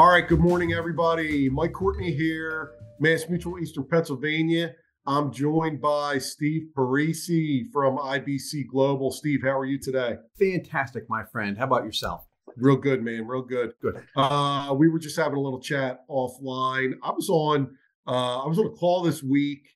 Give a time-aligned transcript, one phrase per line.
[0.00, 1.50] All right, good morning, everybody.
[1.50, 4.74] Mike Courtney here, Mass Mutual Eastern Pennsylvania.
[5.04, 9.10] I'm joined by Steve Parisi from IBC Global.
[9.10, 10.16] Steve, how are you today?
[10.38, 11.58] Fantastic, my friend.
[11.58, 12.26] How about yourself?
[12.56, 13.26] Real good, man.
[13.26, 13.74] Real good.
[13.82, 14.02] Good.
[14.16, 16.94] Uh, we were just having a little chat offline.
[17.02, 17.76] I was on
[18.06, 19.68] uh, I was on a call this week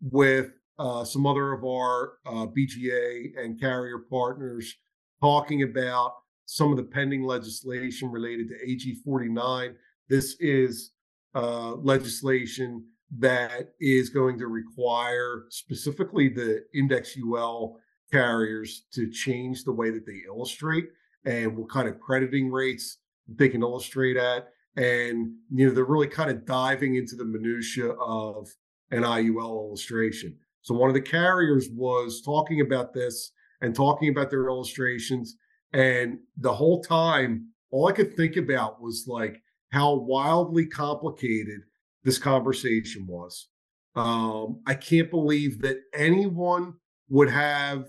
[0.00, 4.76] with uh, some other of our uh, BGA and carrier partners
[5.20, 6.12] talking about
[6.52, 9.74] some of the pending legislation related to AG 49.
[10.10, 10.92] This is
[11.34, 12.84] uh, legislation
[13.18, 17.78] that is going to require specifically the index UL
[18.10, 20.88] carriers to change the way that they illustrate
[21.24, 24.48] and what kind of crediting rates they can illustrate at.
[24.76, 28.50] And you know, they're really kind of diving into the minutia of
[28.90, 30.36] an IUL illustration.
[30.60, 35.36] So one of the carriers was talking about this and talking about their illustrations.
[35.72, 41.60] And the whole time, all I could think about was like how wildly complicated
[42.04, 43.48] this conversation was.
[43.94, 46.74] Um, I can't believe that anyone
[47.08, 47.86] would have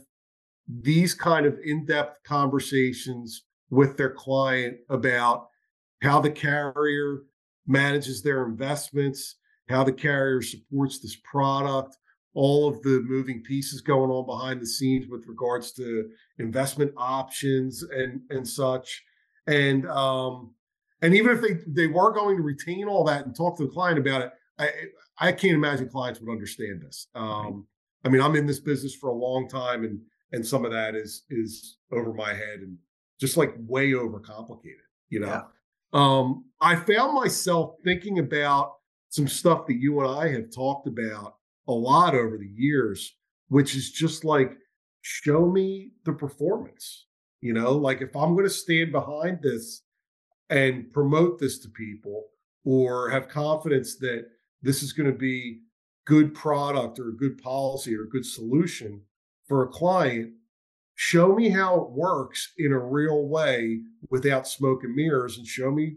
[0.67, 5.47] these kind of in-depth conversations with their client about
[6.01, 7.23] how the carrier
[7.67, 9.35] manages their investments,
[9.69, 11.97] how the carrier supports this product,
[12.33, 17.83] all of the moving pieces going on behind the scenes with regards to investment options
[17.83, 19.03] and and such.
[19.47, 20.53] And um,
[21.01, 23.71] and even if they they were going to retain all that and talk to the
[23.71, 24.69] client about it, I
[25.19, 27.07] I can't imagine clients would understand this.
[27.13, 27.67] Um,
[28.03, 29.99] I mean, I'm in this business for a long time, and
[30.31, 32.77] and some of that is is over my head and
[33.19, 34.87] just like way overcomplicated.
[35.09, 35.41] You know, yeah.
[35.93, 38.73] um, I found myself thinking about
[39.09, 41.35] some stuff that you and I have talked about
[41.67, 43.15] a lot over the years,
[43.49, 44.57] which is just like
[45.01, 47.07] show me the performance.
[47.41, 49.83] You know, like if I'm going to stand behind this
[50.49, 52.25] and promote this to people
[52.65, 54.25] or have confidence that
[54.61, 55.59] this is going to be
[56.05, 59.01] good product or a good policy or a good solution
[59.47, 60.31] for a client
[60.95, 63.79] show me how it works in a real way
[64.09, 65.95] without smoke and mirrors and show me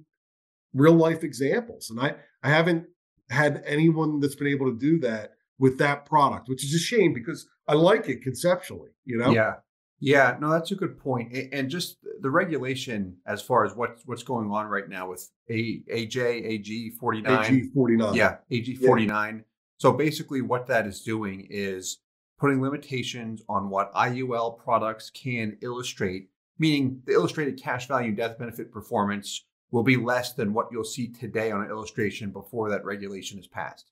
[0.72, 2.84] real life examples and i i haven't
[3.30, 7.12] had anyone that's been able to do that with that product which is a shame
[7.12, 9.54] because i like it conceptually you know yeah
[9.98, 11.32] yeah no that's a good point.
[11.52, 15.82] and just the regulation as far as what's what's going on right now with a
[15.90, 19.42] aj ag 49 ag 49 yeah ag 49 yeah.
[19.78, 21.98] so basically what that is doing is
[22.38, 26.28] putting limitations on what IUL products can illustrate,
[26.58, 31.08] meaning the illustrated cash value death benefit performance will be less than what you'll see
[31.08, 33.90] today on an illustration before that regulation is passed.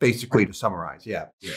[0.00, 1.26] Basically, to summarize, yeah.
[1.40, 1.54] Yeah.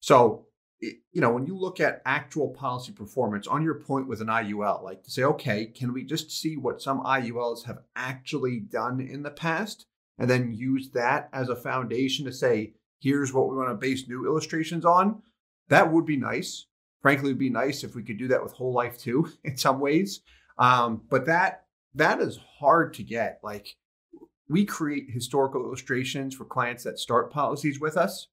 [0.00, 0.46] So,
[0.80, 4.82] you know, when you look at actual policy performance on your point with an IUL,
[4.82, 9.22] like to say, okay, can we just see what some IULs have actually done in
[9.22, 9.86] the past
[10.18, 14.08] and then use that as a foundation to say, here's what we want to base
[14.08, 15.22] new illustrations on?
[15.68, 16.66] That would be nice.
[17.00, 19.56] Frankly, it would be nice if we could do that with whole life too, in
[19.56, 20.20] some ways.
[20.58, 23.40] Um, but that that is hard to get.
[23.42, 23.76] Like
[24.48, 28.28] we create historical illustrations for clients that start policies with us.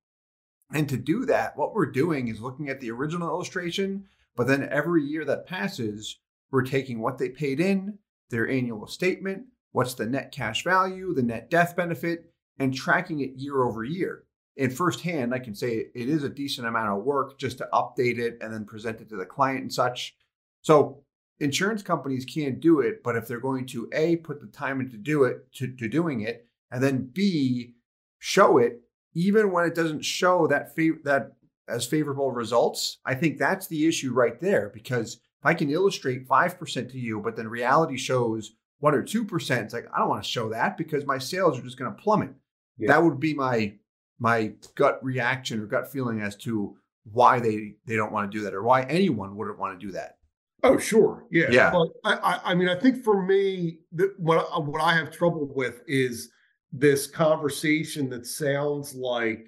[0.74, 4.06] And to do that, what we're doing is looking at the original illustration,
[4.36, 6.20] but then every year that passes,
[6.52, 7.98] we're taking what they paid in,
[8.30, 13.38] their annual statement, what's the net cash value, the net death benefit, and tracking it
[13.38, 14.26] year over year
[14.60, 18.20] and firsthand, I can say it is a decent amount of work just to update
[18.20, 20.16] it and then present it to the client and such.
[20.62, 21.02] So
[21.40, 24.98] insurance companies can't do it, but if they're going to A, put the time into
[24.98, 27.76] do it to, to doing it, and then B,
[28.20, 28.82] show it,
[29.14, 31.34] even when it doesn't show that fav- that
[31.68, 34.70] as favorable results, I think that's the issue right there.
[34.74, 39.64] Because if I can illustrate 5% to you, but then reality shows one or 2%,
[39.64, 42.02] it's like, I don't want to show that because my sales are just going to
[42.02, 42.34] plummet.
[42.78, 42.88] Yeah.
[42.90, 43.74] That would be my
[44.22, 46.76] my gut reaction or gut feeling as to
[47.12, 49.94] why they they don't want to do that or why anyone wouldn't want to do
[49.94, 50.19] that.
[50.64, 51.72] Oh, sure, yeah, yeah.
[51.72, 55.82] But I, I mean, I think for me, the, what what I have trouble with
[55.88, 56.30] is
[56.72, 59.48] this conversation that sounds like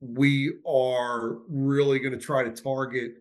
[0.00, 3.14] we are really going to try to target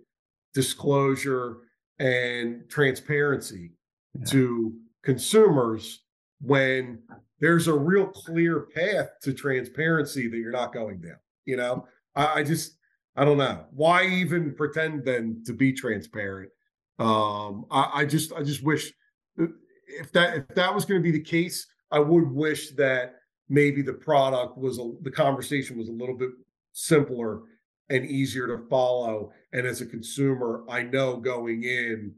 [0.54, 1.58] disclosure
[2.00, 3.72] and transparency
[4.18, 4.26] yeah.
[4.26, 4.74] to
[5.04, 6.02] consumers
[6.42, 7.00] when
[7.40, 11.18] there's a real clear path to transparency that you're not going down.
[11.46, 12.78] You know, I, I just
[13.16, 16.52] I don't know why even pretend then to be transparent.
[17.02, 18.94] Um, I, I just I just wish
[19.42, 19.46] uh,
[19.88, 23.16] if that if that was going to be the case, I would wish that
[23.50, 26.30] maybe the product was a, the conversation was a little bit
[26.74, 27.42] simpler
[27.90, 29.32] and easier to follow.
[29.52, 32.14] And as a consumer, I know going in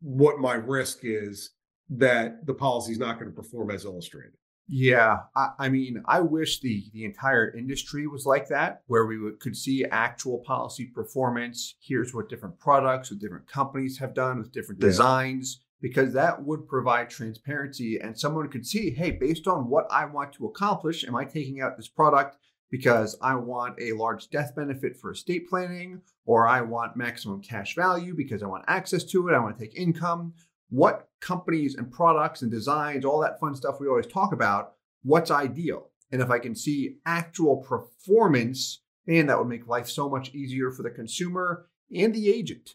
[0.00, 1.50] what my risk is
[1.90, 4.32] that the policy is not going to perform as illustrated.
[4.68, 9.18] Yeah, I, I, mean, I wish the the entire industry was like that, where we
[9.18, 11.74] would, could see actual policy performance.
[11.80, 14.88] Here's what different products or different companies have done with different yeah.
[14.88, 20.04] designs, because that would provide transparency, and someone could see, hey, based on what I
[20.06, 22.36] want to accomplish, am I taking out this product
[22.70, 27.76] because I want a large death benefit for estate planning, or I want maximum cash
[27.76, 30.32] value because I want access to it, I want to take income,
[30.72, 34.72] what companies and products and designs, all that fun stuff we always talk about,
[35.02, 35.90] what's ideal.
[36.10, 40.70] And if I can see actual performance, man, that would make life so much easier
[40.70, 42.70] for the consumer and the agent.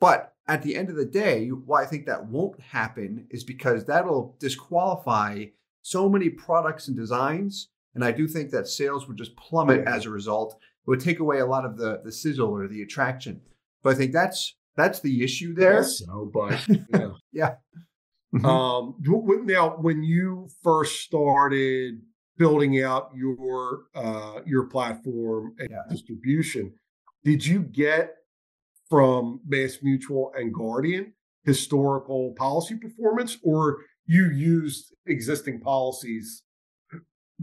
[0.00, 3.86] But at the end of the day, why I think that won't happen is because
[3.86, 5.46] that'll disqualify
[5.80, 7.70] so many products and designs.
[7.94, 10.58] And I do think that sales would just plummet as a result.
[10.86, 13.40] It would take away a lot of the, the sizzle or the attraction.
[13.82, 15.84] But I think that's that's the issue there.
[15.84, 17.10] So, but yeah.
[17.32, 17.54] yeah.
[18.34, 18.46] Mm-hmm.
[18.46, 22.00] Um, now, when you first started
[22.36, 25.82] building out your uh, your platform and yeah.
[25.90, 26.72] distribution,
[27.24, 28.14] did you get
[28.88, 31.12] from Mass Mutual and Guardian
[31.44, 36.42] historical policy performance, or you used existing policies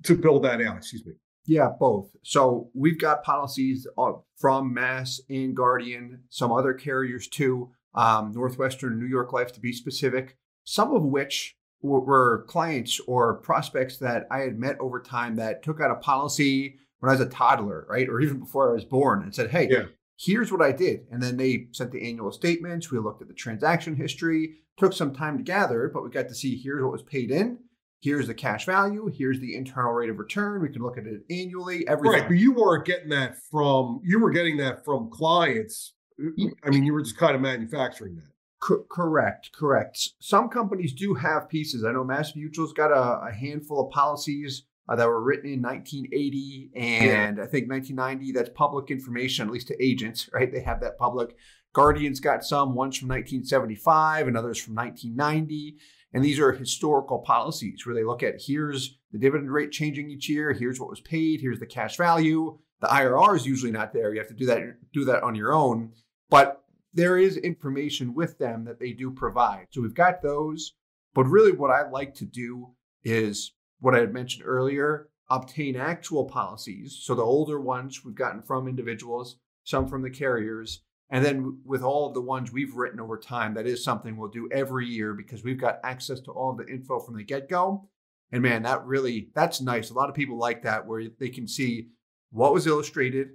[0.03, 0.77] to build that out?
[0.77, 1.13] Excuse me.
[1.47, 2.09] Yeah, both.
[2.23, 8.99] So we've got policies uh, from Mass and Guardian, some other carriers too, um, Northwestern,
[8.99, 14.39] New York Life to be specific, some of which were clients or prospects that I
[14.39, 18.09] had met over time that took out a policy when I was a toddler, right?
[18.09, 19.83] Or even before I was born and said, hey, yeah.
[20.17, 21.05] here's what I did.
[21.11, 22.91] And then they sent the annual statements.
[22.91, 26.35] We looked at the transaction history, took some time to gather, but we got to
[26.35, 27.59] see here's what was paid in
[28.01, 30.61] here's the cash value, here's the internal rate of return.
[30.61, 32.21] We can look at it annually, everything.
[32.21, 35.93] Right, but you weren't getting that from you were getting that from clients.
[36.19, 38.31] I mean, you were just kind of manufacturing that.
[38.59, 39.99] Co- correct, correct.
[40.19, 41.83] Some companies do have pieces.
[41.83, 45.61] I know Mass Mutual's got a, a handful of policies uh, that were written in
[45.61, 47.43] 1980 and yeah.
[47.43, 48.31] I think 1990.
[48.31, 50.51] That's public information, at least to agents, right?
[50.51, 51.35] They have that public.
[51.73, 55.77] Guardian's got some, one's from 1975 and others from 1990.
[56.13, 60.29] And these are historical policies where they look at here's the dividend rate changing each
[60.29, 62.57] year, here's what was paid, here's the cash value.
[62.79, 64.13] The IRR is usually not there.
[64.13, 64.61] You have to do that
[64.93, 65.93] do that on your own,
[66.29, 66.63] but
[66.93, 69.67] there is information with them that they do provide.
[69.71, 70.73] So we've got those,
[71.13, 72.69] but really what I like to do
[73.03, 76.99] is what I had mentioned earlier, obtain actual policies.
[77.01, 81.83] So the older ones we've gotten from individuals, some from the carriers, and then with
[81.83, 85.13] all of the ones we've written over time, that is something we'll do every year
[85.13, 87.89] because we've got access to all the info from the get go.
[88.31, 89.89] And man, that really, that's nice.
[89.89, 91.89] A lot of people like that where they can see
[92.31, 93.29] what was illustrated,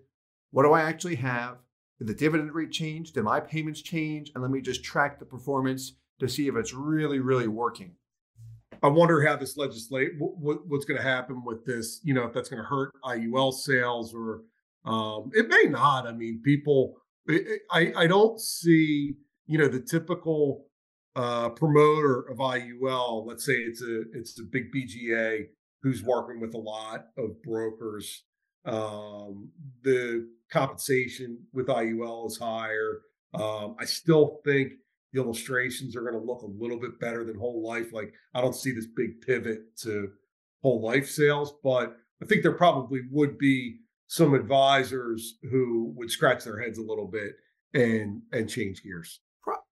[0.51, 1.57] what do I actually have,
[1.99, 5.25] did the dividend rate change, did my payments change, and let me just track the
[5.25, 7.95] performance to see if it's really, really working.
[8.83, 12.01] I wonder how this legislate what, what's going to happen with this.
[12.03, 14.43] You know, if that's going to hurt IUL sales or
[14.85, 16.07] um, it may not.
[16.07, 16.97] I mean, people
[17.29, 19.15] I, I don't see,
[19.47, 20.67] you know, the typical
[21.15, 23.27] uh, promoter of IUL.
[23.27, 25.47] Let's say it's a it's a big BGA
[25.83, 28.25] who's working with a lot of brokers.
[28.65, 29.51] Um,
[29.83, 33.01] the compensation with IUL is higher.
[33.35, 34.73] Um, I still think
[35.13, 37.93] the illustrations are going to look a little bit better than whole life.
[37.93, 40.11] Like I don't see this big pivot to
[40.63, 43.81] whole life sales, but I think there probably would be
[44.13, 47.33] some advisors who would scratch their heads a little bit
[47.73, 49.21] and and change gears.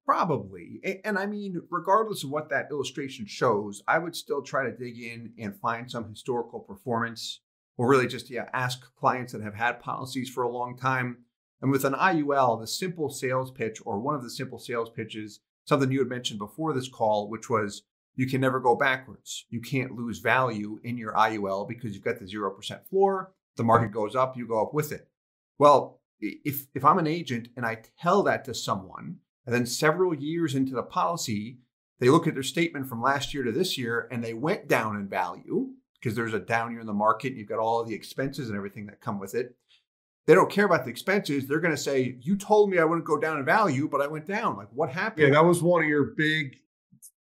[0.04, 1.00] Probably.
[1.02, 4.98] And I mean, regardless of what that illustration shows, I would still try to dig
[4.98, 7.40] in and find some historical performance
[7.78, 11.18] or really just yeah, ask clients that have had policies for a long time.
[11.62, 15.40] And with an IUL, the simple sales pitch or one of the simple sales pitches,
[15.64, 19.46] something you had mentioned before this call, which was you can never go backwards.
[19.48, 23.92] You can't lose value in your IUL because you've got the 0% floor the market
[23.92, 25.08] goes up, you go up with it.
[25.58, 30.14] Well, if if I'm an agent and I tell that to someone, and then several
[30.14, 31.58] years into the policy,
[32.00, 34.96] they look at their statement from last year to this year and they went down
[34.96, 35.70] in value
[36.00, 38.56] because there's a down year in the market and you've got all the expenses and
[38.56, 39.56] everything that come with it.
[40.26, 41.46] They don't care about the expenses.
[41.46, 44.06] They're going to say, You told me I wouldn't go down in value, but I
[44.06, 44.56] went down.
[44.56, 45.28] Like, what happened?
[45.28, 46.56] Yeah, that was one of your big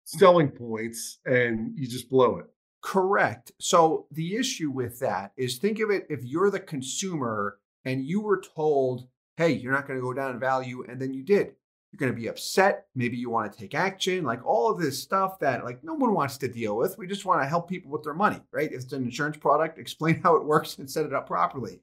[0.04, 2.46] selling points, and you just blow it.
[2.80, 3.52] Correct.
[3.58, 8.20] So the issue with that is think of it if you're the consumer and you
[8.20, 11.54] were told, hey, you're not going to go down in value, and then you did.
[11.90, 12.86] You're going to be upset.
[12.94, 16.12] Maybe you want to take action, like all of this stuff that like no one
[16.12, 16.98] wants to deal with.
[16.98, 18.70] We just want to help people with their money, right?
[18.70, 21.80] If it's an insurance product, explain how it works and set it up properly.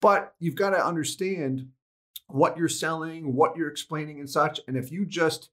[0.00, 1.68] But you've got to understand
[2.28, 4.58] what you're selling, what you're explaining, and such.
[4.66, 5.50] And if you just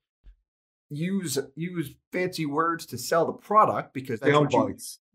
[0.89, 4.59] use use fancy words to sell the product because that's what you,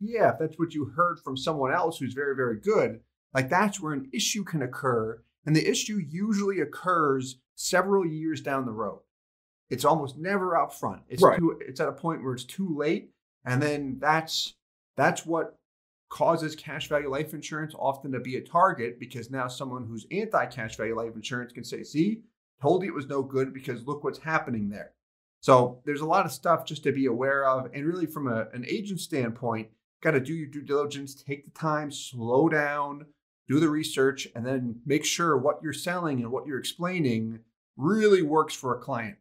[0.01, 3.01] yeah, if that's what you heard from someone else who's very, very good,
[3.33, 5.23] like that's where an issue can occur.
[5.47, 9.01] And the issue usually occurs several years down the road.
[9.71, 11.03] It's almost never up front.
[11.09, 11.39] It's Right.
[11.39, 13.11] too, it's at a point where it's too late.
[13.45, 14.55] And then that's
[14.97, 15.59] that's what
[16.09, 20.77] causes cash value life insurance often to be a target because now someone who's anti-cash
[20.77, 22.23] value life insurance can say, see,
[22.63, 24.93] told you it was no good because look what's happening there.
[25.45, 27.69] So there's a lot of stuff just to be aware of.
[27.75, 29.69] And really, from a, an agent standpoint,
[30.03, 33.05] got to do your due diligence, take the time, slow down,
[33.47, 37.41] do the research, and then make sure what you're selling and what you're explaining
[37.77, 39.19] really works for a client.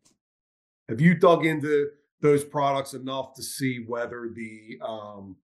[0.88, 1.90] Have you dug into
[2.22, 5.36] those products enough to see whether the um,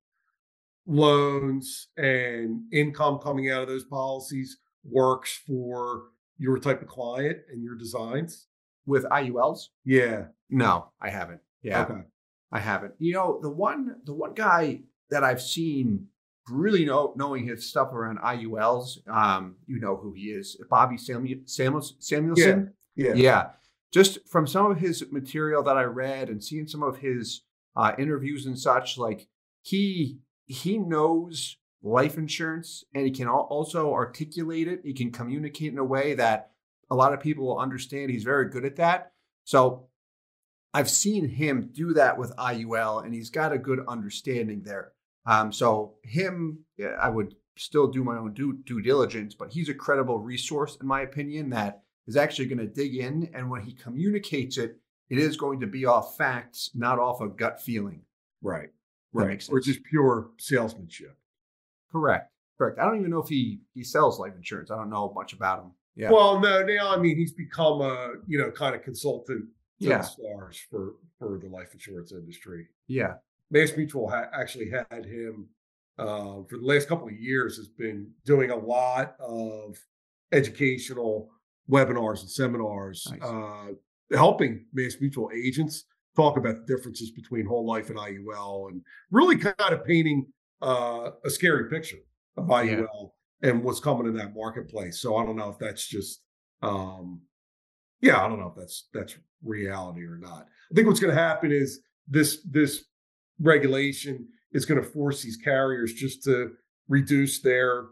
[0.88, 6.04] loans and income coming out of those policies works for
[6.38, 8.46] your type of client and your designs?
[8.86, 9.68] With IULs?
[9.86, 10.26] Yeah.
[10.50, 11.42] No, I haven't.
[11.62, 11.84] Yeah.
[11.84, 12.02] Okay.
[12.52, 12.94] I haven't.
[12.98, 16.08] You know, the one the one guy that I've seen
[16.50, 21.40] really know knowing his stuff around IULs, um, you know who he is, Bobby Samuel,
[21.46, 22.74] Samuels, Samuelson.
[22.96, 23.14] Yeah.
[23.14, 23.48] Yeah.
[23.92, 27.44] Just from some of his material that I read and seeing some of his
[27.76, 29.28] uh, interviews and such, like
[29.62, 34.82] he he knows life insurance and he can also articulate it.
[34.84, 36.52] He can communicate in a way that
[36.90, 38.12] a lot of people will understand.
[38.12, 39.12] He's very good at that.
[39.44, 39.88] So
[40.74, 44.92] I've seen him do that with IUL, and he's got a good understanding there.
[45.26, 49.70] Um, so him, yeah, I would still do my own due, due diligence, but he's
[49.70, 53.30] a credible resource, in my opinion, that is actually going to dig in.
[53.34, 54.78] And when he communicates it,
[55.10, 58.02] it is going to be off facts, not off a gut feeling.
[58.42, 58.70] Right.
[59.12, 59.48] Right.
[59.52, 61.18] Or just pure salesmanship.
[61.92, 62.32] Correct.
[62.58, 62.78] Correct.
[62.80, 64.70] I don't even know if he he sells life insurance.
[64.70, 65.72] I don't know much about him.
[66.00, 66.12] Yeah.
[66.12, 69.46] Well, no, now I mean he's become a you know kind of consultant
[69.82, 69.98] to Yeah.
[69.98, 72.68] the stars for for the life insurance industry.
[72.88, 73.16] yeah.
[73.52, 75.48] Mass Mutual ha- actually had him
[75.98, 77.58] uh, for the last couple of years.
[77.58, 79.78] Has been doing a lot of
[80.32, 81.30] educational
[81.70, 83.22] webinars and seminars, Nice.
[83.22, 83.68] uh,
[84.16, 89.36] helping Mass Mutual agents talk about the differences between whole life and IUL, and really
[89.38, 90.28] kind of painting
[90.62, 91.98] uh, a scary picture
[92.38, 93.12] of IUL
[93.42, 95.02] and what's coming in that marketplace.
[95.02, 96.22] So I don't know if that's just,
[96.62, 97.22] um,
[98.02, 100.48] yeah, I don't know if that's that's reality or not.
[100.72, 102.86] I think what's going to happen is this this
[103.40, 106.52] regulation is going to force these carriers just to
[106.88, 107.86] reduce their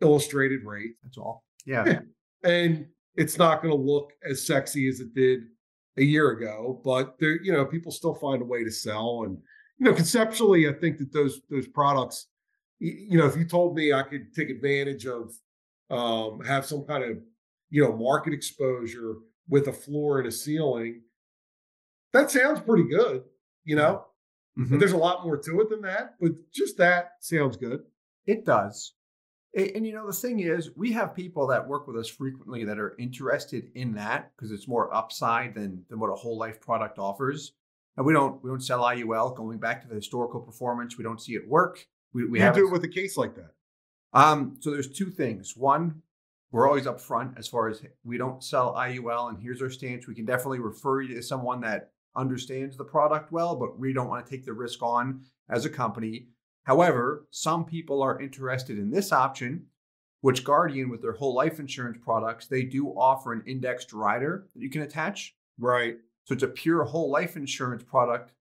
[0.00, 1.44] illustrated rate, That's all.
[1.66, 1.84] Yeah.
[1.86, 2.00] Yeah.
[2.44, 5.40] and it's not going to look as sexy as it did
[5.96, 6.80] a year ago.
[6.84, 9.36] But there, you know, people still find a way to sell, and
[9.78, 12.26] you know, conceptually, I think that those those products,
[12.80, 15.34] you know, if you told me I could take advantage of,
[15.90, 17.18] um, have some kind of,
[17.68, 19.16] you know, market exposure
[19.48, 21.02] with a floor and a ceiling,
[22.12, 23.24] that sounds pretty good.
[23.64, 24.06] You know,
[24.58, 24.78] Mhm.
[24.80, 27.84] there's a lot more to it than that, but just that sounds good.
[28.26, 28.94] It does.
[29.54, 32.78] And, you know, the thing is, we have people that work with us frequently that
[32.78, 36.98] are interested in that because it's more upside than than what a whole life product
[36.98, 37.52] offers.
[37.96, 39.34] And we don't we don't sell IUL.
[39.34, 41.86] Going back to the historical performance, we don't see it work.
[42.12, 43.52] We we you have do it with a case like that.
[44.12, 45.56] Um, so there's two things.
[45.56, 46.02] One,
[46.50, 50.06] we're always upfront as far as we don't sell IUL, and here's our stance.
[50.06, 54.08] We can definitely refer you to someone that understands the product well, but we don't
[54.08, 56.26] want to take the risk on as a company.
[56.64, 59.66] However, some people are interested in this option,
[60.20, 64.62] which Guardian, with their whole life insurance products, they do offer an indexed rider that
[64.62, 65.34] you can attach.
[65.58, 65.96] Right.
[66.24, 68.32] So it's a pure whole life insurance product.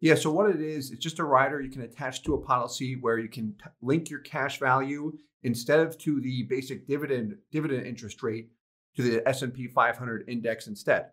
[0.00, 0.14] Yeah.
[0.14, 3.18] So what it is, it's just a rider you can attach to a policy where
[3.18, 8.22] you can t- link your cash value instead of to the basic dividend dividend interest
[8.22, 8.50] rate
[8.96, 11.06] to the S&P 500 index instead.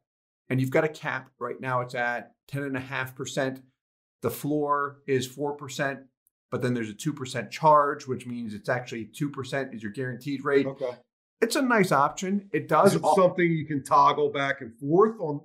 [0.49, 1.81] And you've got a cap right now.
[1.81, 3.61] It's at 10.5%.
[4.21, 6.03] The floor is 4%,
[6.49, 10.65] but then there's a 2% charge, which means it's actually 2% is your guaranteed rate.
[10.65, 10.91] Okay.
[11.41, 12.49] It's a nice option.
[12.51, 15.41] It does it al- something you can toggle back and forth on?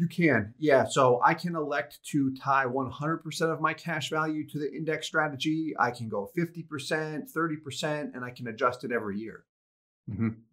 [0.00, 0.86] You can, yeah.
[0.86, 5.74] So I can elect to tie 100% of my cash value to the index strategy.
[5.78, 9.44] I can go 50%, 30%, and I can adjust it every year.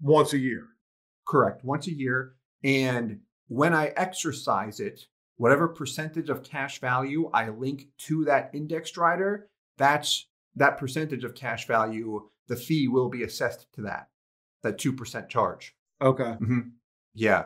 [0.01, 0.67] once a year.
[1.25, 2.33] Correct, once a year.
[2.61, 8.97] And when I exercise it, whatever percentage of cash value I link to that index
[8.97, 10.27] rider, that's
[10.57, 14.09] that percentage of cash value, the fee will be assessed to that,
[14.63, 15.73] that 2% charge.
[16.01, 16.35] Okay.
[16.41, 16.71] Mhm.
[17.13, 17.45] Yeah.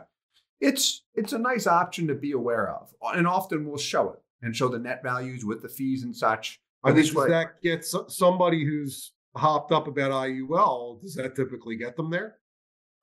[0.61, 2.93] It's it's a nice option to be aware of.
[3.15, 6.61] And often we'll show it and show the net values with the fees and such.
[6.83, 11.01] I mean, this does that get somebody who's hopped up about IUL?
[11.01, 12.37] Does that typically get them there?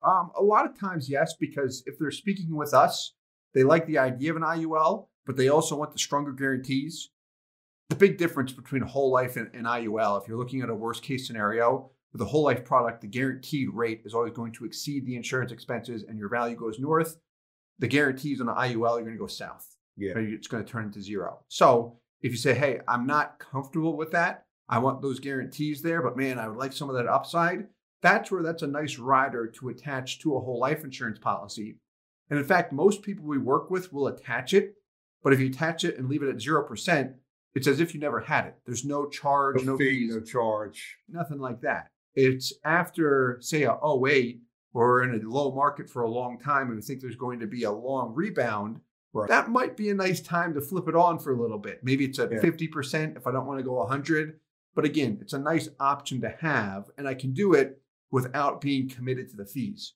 [0.03, 3.13] Um, a lot of times, yes, because if they're speaking with us,
[3.53, 7.09] They like the idea of an IUL, but they also want the stronger guarantees.
[7.89, 10.75] The big difference between a whole life and, and IUL, if you're looking at a
[10.75, 14.65] worst case scenario, with a whole life product, the guaranteed rate is always going to
[14.65, 17.17] exceed the insurance expenses and your value goes north.
[17.79, 19.65] The guarantees on the IUL are going to go south.
[19.97, 20.13] Yeah.
[20.15, 21.39] It's going to turn into zero.
[21.47, 26.01] So if you say, hey, I'm not comfortable with that, I want those guarantees there,
[26.01, 27.67] but man, I would like some of that upside.
[28.01, 31.77] That's where that's a nice rider to attach to a whole life insurance policy.
[32.29, 34.75] And in fact, most people we work with will attach it.
[35.23, 37.13] But if you attach it and leave it at 0%,
[37.55, 38.55] it's as if you never had it.
[38.65, 40.97] There's no charge, No no, fee, fees, no charge.
[41.09, 41.87] nothing like that.
[42.15, 44.39] It's after, say, a 08,
[44.73, 47.39] or we're in a low market for a long time and we think there's going
[47.39, 48.79] to be a long rebound.
[49.13, 49.27] Right.
[49.27, 51.79] That might be a nice time to flip it on for a little bit.
[51.83, 52.39] Maybe it's at Yeah.
[52.39, 54.39] 50% if I don't want to go 100.
[54.75, 58.87] But again, it's a nice option to have, and I can do it without being
[58.87, 59.93] committed to the fees.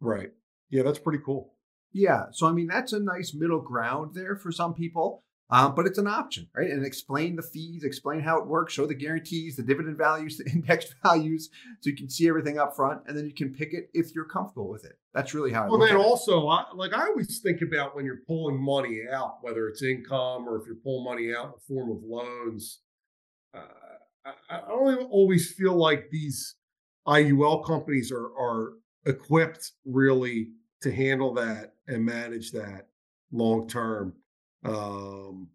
[0.00, 0.32] Right.
[0.70, 1.54] Yeah, that's pretty cool.
[1.92, 2.26] Yeah.
[2.30, 5.98] So, I mean, that's a nice middle ground there for some people, um, but it's
[5.98, 6.70] an option, right?
[6.70, 10.50] And explain the fees, explain how it works, show the guarantees, the dividend values, the
[10.50, 13.90] index values, so you can see everything up front, and then you can pick it
[13.92, 14.98] if you're comfortable with it.
[15.14, 18.22] That's really how I Well, then also, I, like I always think about when you're
[18.26, 21.90] pulling money out, whether it's income or if you're pulling money out in the form
[21.90, 22.80] of loans.
[23.54, 23.60] Uh,
[24.24, 26.56] I, I don't always feel like these
[27.06, 28.72] IUL companies are are
[29.04, 30.50] equipped really
[30.82, 32.88] to handle that and manage that
[33.32, 34.14] long term.
[34.64, 35.48] Um,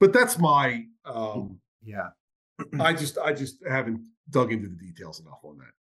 [0.00, 0.84] but that's my.
[1.04, 2.08] Um, Yeah.
[2.80, 4.00] I just I just haven't
[4.30, 5.72] dug into the details enough on that.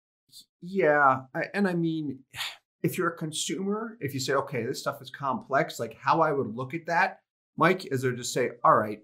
[0.63, 2.19] Yeah, I, and I mean,
[2.83, 6.33] if you're a consumer, if you say, okay, this stuff is complex, like how I
[6.33, 7.21] would look at that,
[7.57, 9.01] Mike, is there just say, all right,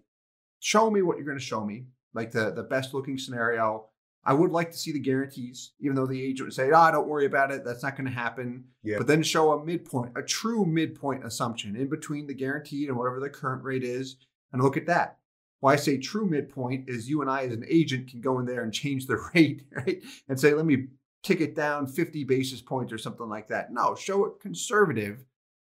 [0.59, 3.87] show me what you're going to show me, like the the best looking scenario.
[4.25, 7.09] I would like to see the guarantees, even though the agent would say, "Ah, don't
[7.09, 7.65] worry about it.
[7.65, 8.65] That's not going to happen."
[8.99, 13.21] But then show a midpoint, a true midpoint assumption in between the guaranteed and whatever
[13.21, 14.17] the current rate is,
[14.53, 15.19] and look at that.
[15.61, 18.47] Why I say true midpoint is you and I, as an agent, can go in
[18.47, 20.03] there and change the rate, right?
[20.29, 20.89] And say, let me
[21.23, 23.71] kick it down 50 basis points or something like that.
[23.71, 25.25] No, show it conservative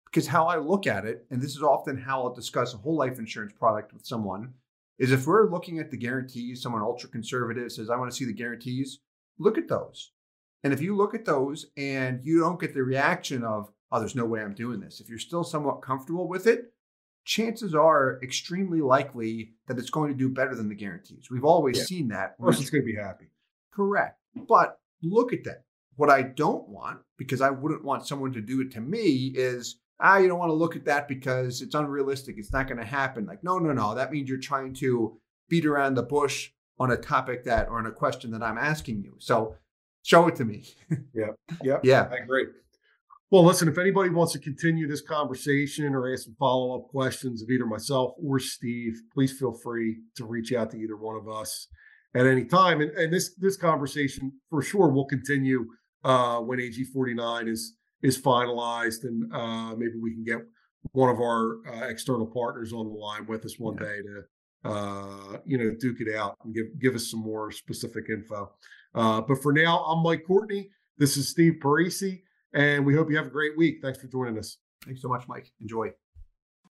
[0.06, 2.96] because how I look at it, and this is often how I'll discuss a whole
[2.96, 4.54] life insurance product with someone,
[4.98, 8.24] is if we're looking at the guarantees, someone ultra conservative says, I want to see
[8.24, 9.00] the guarantees,
[9.38, 10.12] look at those.
[10.64, 14.16] And if you look at those and you don't get the reaction of, oh, there's
[14.16, 16.72] no way I'm doing this, if you're still somewhat comfortable with it,
[17.24, 21.28] chances are extremely likely that it's going to do better than the guarantees.
[21.30, 21.85] We've always Yeah.
[21.85, 22.37] seen that.
[22.38, 23.26] Of course, it's going to be happy.
[23.72, 24.18] Correct.
[24.48, 25.64] But look at that.
[25.96, 29.80] What I don't want, because I wouldn't want someone to do it to me, is
[30.00, 32.37] ah, you don't want to look at that because it's unrealistic.
[32.38, 33.26] It's not going to happen.
[33.26, 33.94] Like, no, no, no.
[33.94, 37.87] That means you're trying to beat around the bush on a topic that or on
[37.87, 39.14] a question that I'm asking you.
[39.18, 39.56] So
[40.02, 40.64] show it to me.
[41.14, 41.28] Yeah.
[41.62, 41.80] Yep.
[41.82, 42.09] Yeah.
[42.12, 42.46] I agree.
[43.30, 47.42] Well, listen, if anybody wants to continue this conversation or ask some follow up questions
[47.42, 51.28] of either myself or Steve, please feel free to reach out to either one of
[51.28, 51.66] us
[52.14, 52.80] at any time.
[52.80, 55.66] And, and this this conversation for sure will continue
[56.04, 57.74] uh, when AG 49 is
[58.06, 60.38] is finalized, and uh, maybe we can get
[60.92, 63.86] one of our uh, external partners on the line with us one Yeah.
[63.88, 64.24] day to
[64.70, 68.52] uh, you know duke it out and give give us some more specific info.
[68.94, 70.70] Uh, but for now, I'm Mike Courtney.
[70.98, 72.22] This is Steve Parisi,
[72.54, 73.78] and we hope you have a great week.
[73.82, 74.58] Thanks for joining us.
[74.84, 75.52] Thanks so much, Mike.
[75.60, 75.90] Enjoy.